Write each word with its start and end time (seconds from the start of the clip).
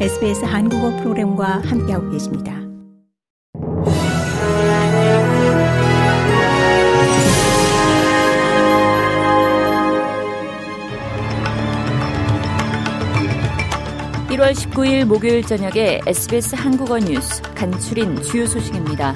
SBS 0.00 0.44
한국어 0.44 0.90
프로그램과 0.96 1.62
함께하고 1.64 2.10
계십니다. 2.10 2.52
(1월 14.30 14.50
19일) 14.52 15.04
목요일 15.04 15.44
저녁에 15.44 16.00
SBS 16.08 16.56
한국어 16.56 16.98
뉴스 16.98 17.40
간추린 17.54 18.20
주요 18.22 18.46
소식입니다. 18.46 19.14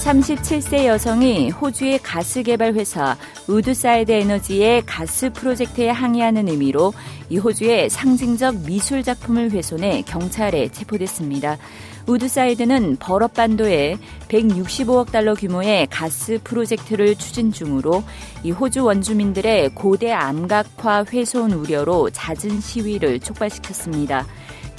37세 0.00 0.86
여성이 0.86 1.50
호주의 1.50 1.98
가스 1.98 2.42
개발 2.42 2.72
회사 2.72 3.18
우드사이드 3.48 4.10
에너지의 4.10 4.82
가스 4.86 5.30
프로젝트에 5.30 5.90
항의하는 5.90 6.48
의미로 6.48 6.94
이 7.28 7.36
호주의 7.36 7.90
상징적 7.90 8.62
미술 8.66 9.02
작품을 9.02 9.50
훼손해 9.50 10.02
경찰에 10.02 10.68
체포됐습니다. 10.68 11.58
우드사이드는 12.06 12.96
버럽반도에 12.96 13.98
165억 14.28 15.12
달러 15.12 15.34
규모의 15.34 15.86
가스 15.90 16.40
프로젝트를 16.42 17.14
추진 17.14 17.52
중으로 17.52 18.02
이 18.42 18.52
호주 18.52 18.84
원주민들의 18.84 19.74
고대 19.74 20.12
암각화 20.12 21.04
훼손 21.12 21.52
우려로 21.52 22.08
잦은 22.10 22.60
시위를 22.60 23.20
촉발시켰습니다. 23.20 24.26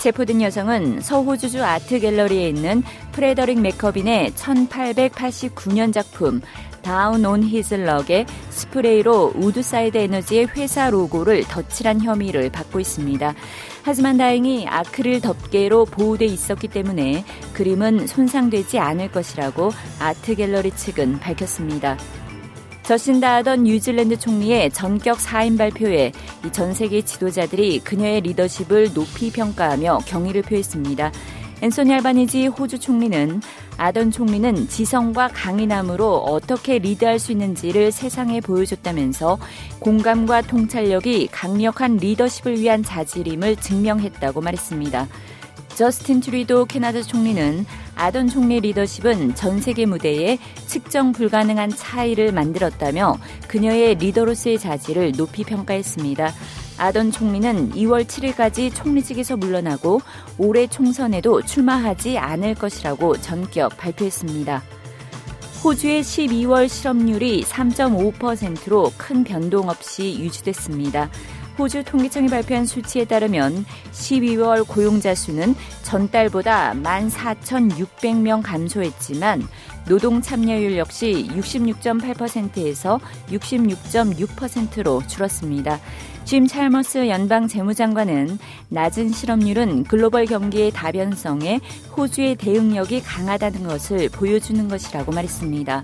체포된 0.02 0.42
여성은 0.42 1.02
서호주주 1.02 1.64
아트 1.64 2.00
갤러리에 2.00 2.50
있는 2.50 2.82
프레더릭 3.12 3.62
맥커빈의 3.62 4.32
1889년 4.32 5.94
작품 5.94 6.42
Down 6.82 7.24
on 7.24 7.44
His 7.44 7.74
Luck에 7.74 8.26
스프레이로 8.50 9.34
우드사이드 9.36 10.00
에너지의 10.00 10.48
회사 10.56 10.90
로고를 10.90 11.44
덧칠한 11.44 12.02
혐의를 12.02 12.50
받고 12.52 12.80
있습니다. 12.80 13.36
하지만 13.84 14.18
다행히 14.18 14.68
아크릴 14.68 15.22
덮개로 15.22 15.86
보호돼 15.86 16.26
있었기 16.26 16.70
때문에 16.70 17.24
그림은 17.54 18.08
손상되지 18.08 18.80
않을 18.80 19.12
것이라고 19.12 19.70
아트 20.00 20.34
갤러리 20.34 20.72
측은 20.72 21.20
밝혔습니다. 21.20 21.96
저신다 22.84 23.36
하던 23.36 23.64
뉴질랜드 23.64 24.20
총리의 24.20 24.72
전격 24.72 25.20
사임 25.20 25.58
발표에 25.58 26.12
전 26.52 26.74
세계 26.74 27.02
지도자들이 27.02 27.80
그녀의 27.80 28.22
리더십을 28.22 28.94
높이 28.94 29.32
평가하며 29.32 30.00
경의를 30.06 30.42
표했습니다. 30.42 31.12
앤소니 31.62 31.94
알바니지 31.94 32.48
호주 32.48 32.80
총리는 32.80 33.40
아던 33.78 34.10
총리는 34.10 34.68
지성과 34.68 35.30
강인함으로 35.30 36.18
어떻게 36.18 36.80
리드할 36.80 37.20
수 37.20 37.32
있는지를 37.32 37.92
세상에 37.92 38.42
보여줬다면서 38.42 39.38
공감과 39.80 40.42
통찰력이 40.42 41.28
강력한 41.28 41.98
리더십을 41.98 42.60
위한 42.60 42.84
자질임을 42.84 43.58
증명했다고 43.58 44.42
말했습니다. 44.42 45.08
저스틴 45.76 46.22
트리도 46.22 46.66
캐나다 46.66 47.02
총리는 47.02 47.66
아던 47.96 48.28
총리 48.28 48.60
리더십은 48.60 49.36
전 49.36 49.62
세계 49.62 49.86
무대에 49.86 50.38
측정 50.68 51.12
불가능한 51.12 51.72
차이를 51.76 52.32
만들었다며 52.32 53.18
그녀의 53.48 53.96
리더로서의 53.96 54.60
자질을 54.60 55.14
높이 55.14 55.44
평가했습니다. 55.44 56.34
아던 56.78 57.12
총리는 57.12 57.72
2월 57.72 58.06
7일까지 58.06 58.74
총리직에서 58.74 59.38
물러나고 59.38 60.02
올해 60.38 60.68
총선에도 60.68 61.42
출마하지 61.44 62.18
않을 62.18 62.56
것이라고 62.56 63.18
전격 63.18 63.78
발표했습니다. 63.78 64.64
호주의 65.64 66.02
12월 66.02 66.68
실업률이 66.68 67.44
3.5%로 67.44 68.92
큰 68.98 69.24
변동 69.24 69.70
없이 69.70 70.18
유지됐습니다. 70.20 71.12
호주 71.58 71.84
통계청이 71.84 72.28
발표한 72.28 72.66
수치에 72.66 73.06
따르면 73.06 73.66
12월 73.92 74.68
고용자 74.68 75.16
수는 75.16 75.56
전달보다 75.84 76.74
14,600명 76.74 78.42
감소했지만 78.44 79.48
노동 79.88 80.22
참여율 80.22 80.78
역시 80.78 81.28
66.8%에서 81.32 83.00
66.6%로 83.30 85.02
줄었습니다. 85.08 85.80
짐 86.24 86.48
찰머스 86.48 87.10
연방 87.10 87.48
재무장관은 87.48 88.38
낮은 88.70 89.12
실업률은 89.12 89.84
글로벌 89.86 90.26
경기의 90.26 90.72
다변성에 90.72 91.60
호주의 91.98 92.36
대응력이 92.36 93.02
강하다는 93.02 93.68
것을 93.68 94.10
보여주는 94.10 94.68
것이라고 94.68 95.12
말했습니다. 95.12 95.84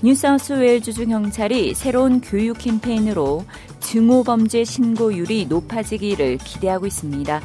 뉴사우스 0.00 0.52
웨일즈 0.52 0.92
주 0.92 1.06
경찰이 1.06 1.74
새로운 1.74 2.20
교육 2.20 2.58
캠페인으로 2.58 3.44
증오범죄 3.88 4.64
신고율이 4.64 5.46
높아지기를 5.46 6.36
기대하고 6.36 6.86
있습니다. 6.86 7.40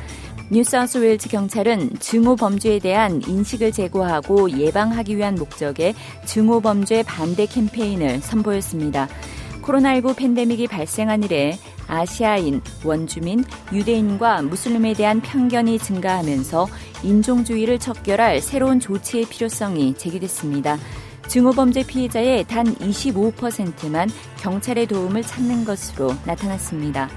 뉴사우스웨일즈 0.51 1.29
경찰은 1.29 1.99
증오범죄에 1.99 2.79
대한 2.79 3.21
인식을 3.25 3.71
제고하고 3.71 4.51
예방하기 4.51 5.15
위한 5.15 5.35
목적의 5.35 5.95
증오범죄 6.25 7.03
반대 7.03 7.45
캠페인을 7.45 8.19
선보였습니다. 8.19 9.07
코로나19 9.61 10.17
팬데믹이 10.17 10.67
발생한 10.67 11.23
이래 11.23 11.57
아시아인, 11.87 12.59
원주민, 12.83 13.45
유대인과 13.71 14.41
무슬림에 14.41 14.95
대한 14.95 15.21
편견이 15.21 15.79
증가하면서 15.79 16.67
인종주의를 17.03 17.79
척결할 17.79 18.41
새로운 18.41 18.81
조치의 18.81 19.27
필요성이 19.29 19.95
제기됐습니다. 19.95 20.77
증오범죄 21.27 21.85
피해자의 21.85 22.43
단 22.45 22.65
25%만 22.75 24.09
경찰의 24.37 24.87
도움을 24.87 25.23
찾는 25.23 25.65
것으로 25.65 26.13
나타났습니다. 26.25 27.09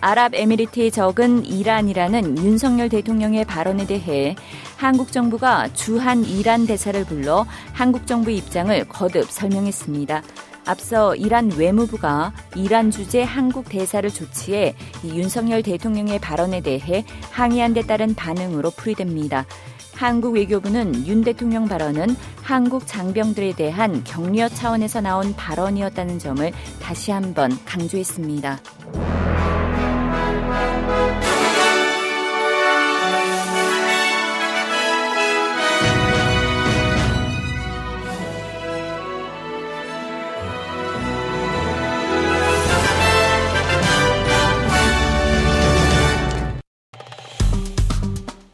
아랍에미리트의 0.00 0.90
적은 0.90 1.46
이란이라는 1.46 2.36
윤석열 2.38 2.90
대통령의 2.90 3.46
발언에 3.46 3.86
대해 3.86 4.36
한국 4.76 5.12
정부가 5.12 5.72
주한 5.72 6.24
이란 6.24 6.66
대사를 6.66 7.02
불러 7.06 7.46
한국 7.72 8.06
정부 8.06 8.30
입장을 8.30 8.86
거듭 8.88 9.30
설명했습니다. 9.30 10.22
앞서 10.66 11.14
이란 11.14 11.50
외무부가 11.52 12.32
이란 12.54 12.90
주재 12.90 13.22
한국 13.22 13.68
대사를 13.68 14.08
조치해 14.10 14.74
윤석열 15.04 15.62
대통령의 15.62 16.18
발언에 16.18 16.60
대해 16.60 17.04
항의한 17.30 17.72
데 17.72 17.82
따른 17.82 18.14
반응으로 18.14 18.70
풀이됩니다. 18.70 19.46
한국 19.94 20.34
외교부는 20.34 21.06
윤 21.06 21.22
대통령 21.22 21.66
발언은 21.66 22.16
한국 22.42 22.86
장병들에 22.86 23.54
대한 23.54 24.02
격려 24.04 24.48
차원에서 24.48 25.00
나온 25.00 25.34
발언이었다는 25.34 26.18
점을 26.18 26.50
다시 26.80 27.10
한번 27.10 27.50
강조했습니다. 27.64 28.58